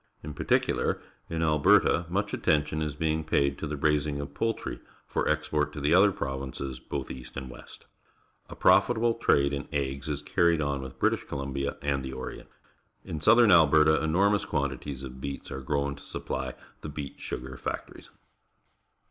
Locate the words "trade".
9.13-9.53